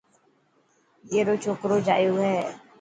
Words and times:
اي 1.11 1.19
رو 1.27 1.33
ڇوڪرو 1.43 1.77
جايو 1.87 2.13
هي. 2.23 2.37